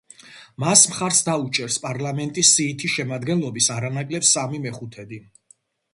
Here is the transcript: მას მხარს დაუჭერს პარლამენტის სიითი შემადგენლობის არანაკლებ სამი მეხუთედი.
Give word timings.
მას 0.61 0.85
მხარს 0.93 1.19
დაუჭერს 1.27 1.77
პარლამენტის 1.83 2.53
სიითი 2.55 2.91
შემადგენლობის 2.97 3.69
არანაკლებ 3.79 4.27
სამი 4.35 4.63
მეხუთედი. 4.65 5.25